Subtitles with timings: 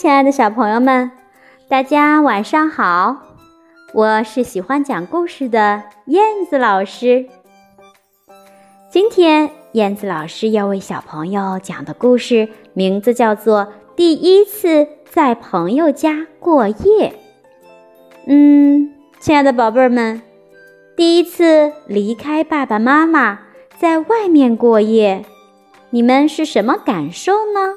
[0.00, 1.10] 亲爱的小朋友们，
[1.68, 3.18] 大家晚上好！
[3.92, 7.26] 我是喜欢讲故事的燕子老师。
[8.90, 16.74] 今天，燕子老师要为小朋友讲的故事名字叫做《第一次在朋友家过夜》。
[18.26, 20.22] 嗯，亲爱的宝贝儿们，
[20.96, 23.40] 第一次离开爸爸妈妈，
[23.78, 25.26] 在外面过夜，
[25.90, 27.74] 你们是什么感受呢？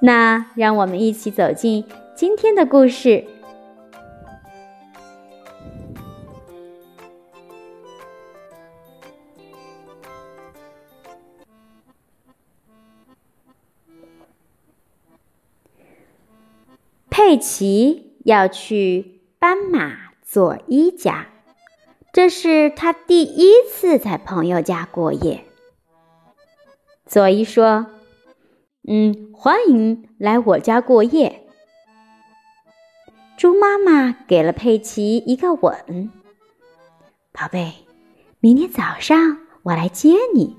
[0.00, 3.24] 那让我们一起走进今天的故事。
[17.08, 21.26] 佩奇要去斑马佐伊家，
[22.12, 25.44] 这是他第一次在朋友家过夜。
[27.06, 27.86] 佐伊说。
[28.88, 31.42] 嗯，欢迎来我家过夜。
[33.36, 36.08] 猪妈妈给了佩奇一个吻。
[37.32, 37.72] 宝贝，
[38.38, 40.56] 明天早上我来接你。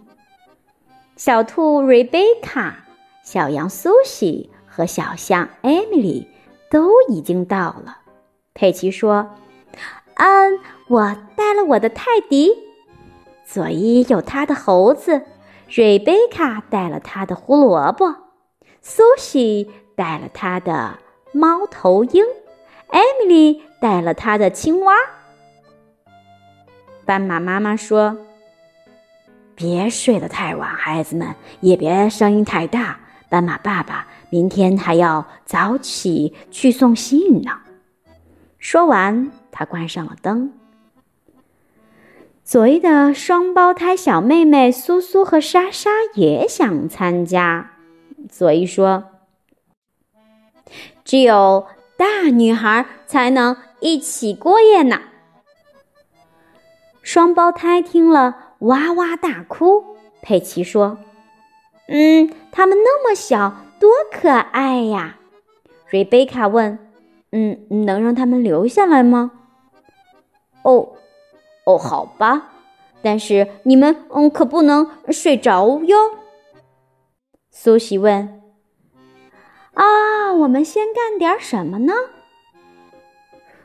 [1.16, 2.86] 小兔瑞贝卡、
[3.23, 6.28] 小羊苏西和小象艾米丽
[6.70, 8.00] 都已经到了。
[8.53, 9.38] 佩奇说
[10.16, 12.52] ：“嗯，我带了我的泰迪，
[13.45, 15.22] 佐伊有他的猴子。”
[15.69, 18.15] 瑞贝卡带了他的胡萝卜，
[18.81, 20.97] 苏西带了他的
[21.33, 22.23] 猫头鹰，
[22.87, 24.95] 艾米丽带了他的青蛙。
[27.05, 28.17] 斑马妈妈说
[29.55, 32.99] ：“别睡得太晚，孩子们也别声音太大。
[33.29, 37.52] 斑马爸爸明天还要早起去送信呢。”
[38.57, 40.52] 说完，他关上了灯。
[42.47, 47.71] 佐伊的双胞胎小妹妹苏苏和莎莎也想参加。
[48.29, 49.03] 佐伊说
[51.03, 55.02] ：“只有大女孩才能一起过夜呢。”
[57.03, 59.83] 双胞胎听了哇哇大哭。
[60.21, 60.99] 佩奇说
[61.89, 65.17] ：“嗯，他们那么小，多可爱呀！”
[65.91, 66.80] 瑞贝卡问
[67.33, 69.31] ：“嗯，能让他们留下来吗？”
[70.63, 70.93] 哦。
[71.67, 72.50] 哦，好吧，
[73.02, 75.98] 但是你们嗯可不能睡着哟。
[77.52, 78.42] 苏西问
[79.76, 81.94] ：“啊，我们先干点什么呢？”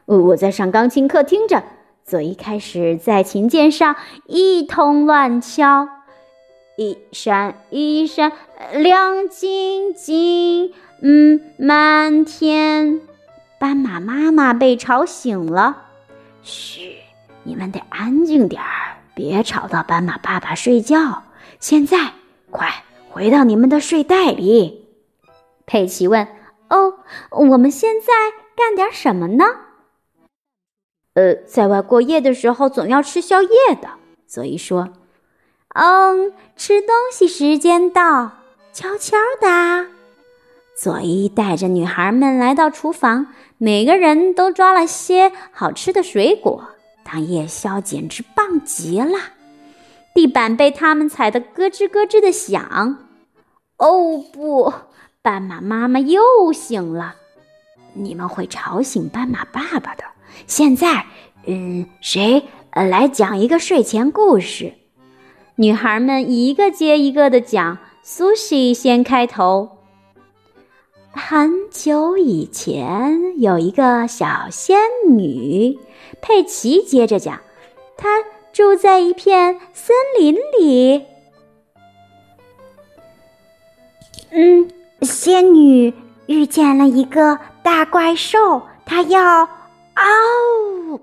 [0.05, 1.63] 我在上钢琴课听着，
[2.03, 3.95] 佐伊开始在琴键上
[4.27, 5.87] 一通乱敲，
[6.77, 8.33] 一闪一闪
[8.75, 13.01] 亮晶晶，嗯，满天。
[13.61, 15.85] 斑马妈妈被吵醒了，
[16.43, 17.02] 嘘。
[17.45, 21.25] 你们得安静点儿，别吵到斑马爸爸睡觉。
[21.59, 22.13] 现在，
[22.51, 24.87] 快回到你们的睡袋里。
[25.67, 26.27] 佩奇问
[26.71, 26.95] ：“哦，
[27.31, 28.13] 我们现在
[28.57, 29.45] 干点什么呢
[31.15, 33.49] ？”“呃，在外过夜的时候，总要吃宵夜
[33.81, 33.91] 的。”
[34.27, 34.93] 佐伊说。
[35.75, 38.33] “嗯，吃东西时间到，
[38.73, 39.87] 悄悄的。”
[40.77, 43.29] 佐伊带着女孩们来到厨房，
[43.59, 46.69] 每个人都抓了些好吃的水果。
[47.05, 49.19] 当夜宵简直棒极了，
[50.15, 52.99] 地板被他们踩得咯吱咯吱的响。
[53.77, 54.73] 哦不，
[55.23, 57.15] 斑马妈妈又醒了，
[57.95, 60.05] 你们会吵醒斑马爸爸的。
[60.47, 61.07] 现在，
[61.47, 64.73] 嗯，谁来讲一个睡前故事？
[65.57, 67.79] 女孩们一个接一个的讲。
[68.05, 69.79] 苏西先开头。
[71.13, 74.77] 很久以前，有一个小仙
[75.09, 75.79] 女。
[76.23, 77.41] 佩奇接着讲
[77.99, 81.05] ：“她住在一片森林里。
[84.31, 84.71] 嗯，
[85.03, 85.93] 仙女
[86.27, 89.49] 遇见了一个大怪兽，她要
[89.95, 91.01] 嗷！”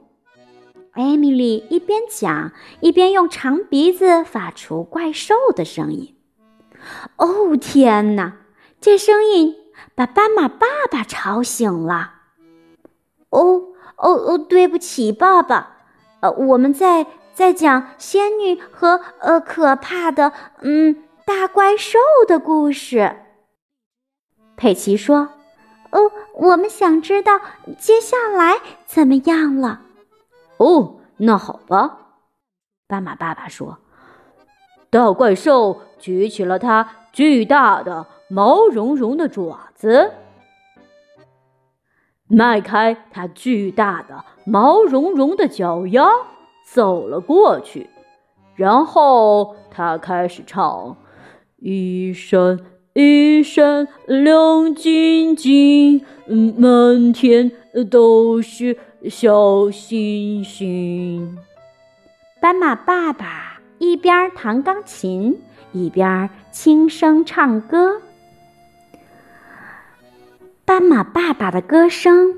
[0.94, 6.16] 艾米丽一边讲，一边用长鼻子发出怪兽的声音。
[7.18, 8.38] 哦，天哪！
[8.82, 9.56] 这声音
[9.96, 12.14] 把斑马爸爸吵醒了。
[13.30, 13.69] 哦。
[14.00, 15.78] 哦哦，对不起，爸爸。
[16.22, 21.98] 呃，我们在在讲仙女和呃可怕的嗯大怪兽
[22.28, 23.18] 的故事。
[24.58, 25.30] 佩奇说
[25.92, 27.40] ：“哦，我们想知道
[27.78, 29.82] 接下来怎么样了。”
[30.58, 31.98] 哦，那好吧。
[32.88, 33.78] 斑马爸爸说
[34.92, 40.12] ：“大怪兽举起了它巨大的毛茸茸的爪子。”
[42.30, 46.08] 迈开它巨大的毛茸茸的脚丫，
[46.64, 47.90] 走了过去，
[48.56, 50.96] 然后他开始唱
[51.58, 52.60] ：“一闪
[52.94, 56.06] 一闪亮晶晶，
[56.56, 57.52] 满天
[57.90, 58.78] 都是
[59.10, 61.36] 小星星。
[62.40, 65.42] 斑马爸爸一边弹钢琴，
[65.72, 68.02] 一边轻声唱歌。
[70.80, 72.38] 妈妈爸爸的歌声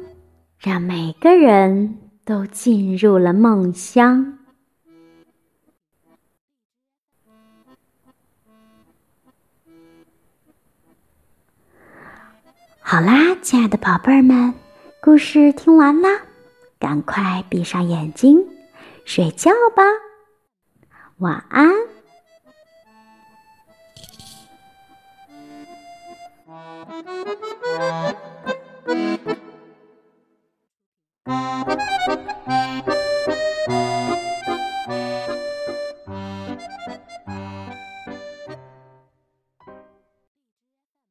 [0.58, 4.40] 让每个人都进入了梦乡。
[12.80, 14.56] 好啦，亲爱的宝贝儿们，
[15.04, 16.10] 故事听完啦，
[16.80, 18.44] 赶快闭上眼睛
[19.06, 19.84] 睡觉吧，
[21.18, 21.70] 晚安。
[26.86, 28.18] Thank
[29.28, 29.31] you.